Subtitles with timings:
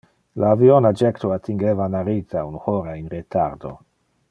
[0.43, 3.71] Le avion a jecto attingeva Narita un hora in retardo.